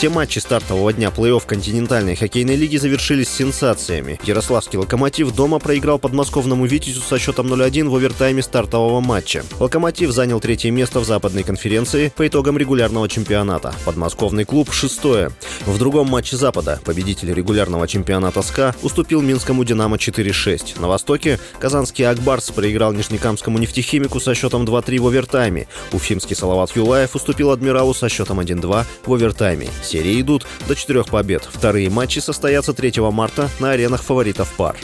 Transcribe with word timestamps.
Все 0.00 0.08
матчи 0.08 0.38
стартового 0.38 0.94
дня 0.94 1.12
плей-офф 1.14 1.42
континентальной 1.44 2.16
хоккейной 2.16 2.56
лиги 2.56 2.78
завершились 2.78 3.28
сенсациями. 3.28 4.18
Ярославский 4.24 4.78
«Локомотив» 4.78 5.34
дома 5.34 5.58
проиграл 5.58 5.98
подмосковному 5.98 6.64
«Витязю» 6.64 7.02
со 7.02 7.18
счетом 7.18 7.52
0-1 7.52 7.90
в 7.90 7.94
овертайме 7.94 8.42
стартового 8.42 9.02
матча. 9.02 9.44
«Локомотив» 9.58 10.10
занял 10.10 10.40
третье 10.40 10.70
место 10.70 11.00
в 11.00 11.04
западной 11.04 11.42
конференции 11.42 12.10
по 12.16 12.26
итогам 12.26 12.56
регулярного 12.56 13.10
чемпионата. 13.10 13.74
Подмосковный 13.84 14.46
клуб– 14.46 14.70
шестое. 14.72 15.32
В 15.66 15.76
другом 15.76 16.08
матче 16.08 16.38
Запада 16.38 16.80
победитель 16.82 17.34
регулярного 17.34 17.86
чемпионата 17.86 18.40
СКА 18.40 18.74
уступил 18.82 19.20
Минскому 19.20 19.64
«Динамо» 19.64 19.96
4-6. 19.96 20.80
На 20.80 20.88
Востоке 20.88 21.38
казанский 21.58 22.08
«Акбарс» 22.08 22.52
проиграл 22.52 22.94
Нижнекамскому 22.94 23.58
«Нефтехимику» 23.58 24.18
со 24.18 24.34
счетом 24.34 24.64
2-3 24.64 24.98
в 24.98 25.08
овертайме. 25.08 25.68
Уфимский 25.92 26.34
«Салават 26.34 26.74
Юлаев» 26.74 27.14
уступил 27.14 27.50
«Адмиралу» 27.50 27.92
со 27.92 28.08
счетом 28.08 28.40
1-2 28.40 28.86
в 29.04 29.12
овертайме 29.12 29.68
серии 29.90 30.20
идут 30.20 30.46
до 30.68 30.74
четырех 30.74 31.06
побед. 31.08 31.48
Вторые 31.50 31.90
матчи 31.90 32.20
состоятся 32.20 32.72
3 32.72 33.00
марта 33.10 33.50
на 33.58 33.72
аренах 33.72 34.02
фаворитов 34.02 34.52
пар. 34.56 34.76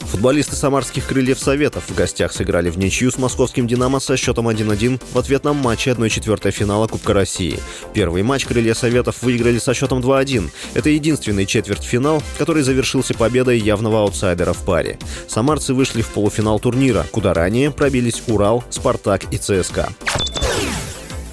Футболисты 0.00 0.56
самарских 0.56 1.06
крыльев 1.06 1.38
Советов 1.38 1.84
в 1.86 1.94
гостях 1.94 2.32
сыграли 2.32 2.70
в 2.70 2.78
ничью 2.78 3.10
с 3.10 3.18
московским 3.18 3.66
«Динамо» 3.66 4.00
со 4.00 4.16
счетом 4.16 4.48
1-1 4.48 5.00
в 5.12 5.18
ответном 5.18 5.56
матче 5.56 5.90
1-4 5.90 6.50
финала 6.50 6.88
Кубка 6.88 7.12
России. 7.12 7.60
Первый 7.92 8.22
матч 8.22 8.46
крылья 8.46 8.72
Советов 8.72 9.22
выиграли 9.22 9.58
со 9.58 9.74
счетом 9.74 10.00
2-1. 10.00 10.50
Это 10.72 10.88
единственный 10.88 11.44
четвертьфинал, 11.44 12.22
который 12.38 12.62
завершился 12.62 13.12
победой 13.12 13.58
явного 13.58 14.00
аутсайдера 14.00 14.54
в 14.54 14.64
паре. 14.64 14.98
Самарцы 15.28 15.74
вышли 15.74 16.00
в 16.00 16.08
полуфинал 16.08 16.58
турнира, 16.58 17.04
куда 17.12 17.34
ранее 17.34 17.70
пробились 17.70 18.22
Урал, 18.28 18.64
Спартак 18.70 19.30
и 19.30 19.36
ЦСКА. 19.36 19.92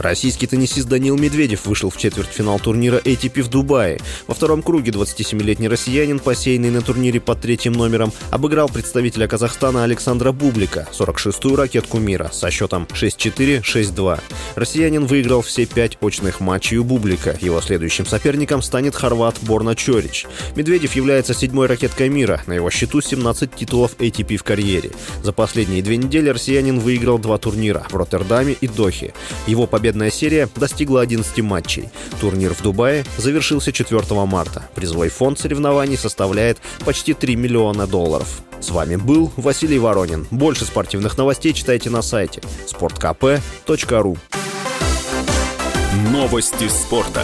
Российский 0.05 0.45
теннисист 0.45 0.87
Данил 0.87 1.17
Медведев 1.17 1.65
вышел 1.65 1.89
в 1.89 1.97
четвертьфинал 1.97 2.59
турнира 2.59 2.97
ATP 2.97 3.41
в 3.41 3.47
Дубае. 3.47 3.99
Во 4.27 4.35
втором 4.35 4.61
круге 4.61 4.91
27-летний 4.91 5.67
россиянин, 5.67 6.19
посеянный 6.19 6.69
на 6.69 6.83
турнире 6.83 7.19
под 7.19 7.41
третьим 7.41 7.73
номером, 7.73 8.13
обыграл 8.29 8.69
представителя 8.69 9.27
Казахстана 9.27 9.83
Александра 9.83 10.31
Бублика, 10.31 10.87
46-ю 10.91 11.55
ракетку 11.55 11.97
мира, 11.97 12.29
со 12.31 12.51
счетом 12.51 12.87
6-4, 12.93 13.63
6-2. 13.63 14.19
Россиянин 14.53 15.07
выиграл 15.07 15.41
все 15.41 15.65
пять 15.65 15.97
очных 16.01 16.39
матчей 16.39 16.77
у 16.77 16.83
Бублика. 16.83 17.35
Его 17.41 17.59
следующим 17.59 18.05
соперником 18.05 18.61
станет 18.61 18.93
хорват 18.93 19.37
Борна 19.41 19.75
Чорич. 19.75 20.27
Медведев 20.55 20.95
является 20.95 21.33
седьмой 21.33 21.65
ракеткой 21.65 22.09
мира. 22.09 22.43
На 22.45 22.53
его 22.53 22.69
счету 22.69 23.01
17 23.01 23.55
титулов 23.55 23.95
ATP 23.97 24.37
в 24.37 24.43
карьере. 24.43 24.91
За 25.23 25.33
последние 25.33 25.81
две 25.81 25.97
недели 25.97 26.29
россиянин 26.29 26.77
выиграл 26.77 27.17
два 27.17 27.39
турнира 27.39 27.87
в 27.89 27.95
Роттердаме 27.95 28.53
и 28.53 28.67
Дохе. 28.67 29.15
Его 29.47 29.65
победа 29.65 29.94
победная 29.95 30.11
серия 30.11 30.49
достигла 30.57 31.01
11 31.01 31.41
матчей. 31.41 31.89
Турнир 32.19 32.53
в 32.53 32.61
Дубае 32.61 33.05
завершился 33.17 33.71
4 33.71 34.03
марта. 34.25 34.67
Призовой 34.75 35.07
фонд 35.07 35.39
соревнований 35.39 35.97
составляет 35.97 36.57
почти 36.83 37.13
3 37.13 37.37
миллиона 37.37 37.87
долларов. 37.87 38.41
С 38.59 38.71
вами 38.71 38.97
был 38.97 39.31
Василий 39.37 39.79
Воронин. 39.79 40.27
Больше 40.31 40.65
спортивных 40.65 41.17
новостей 41.17 41.53
читайте 41.53 41.89
на 41.89 42.01
сайте 42.01 42.41
sportkp.ru 42.67 44.17
Новости 46.11 46.67
спорта. 46.67 47.23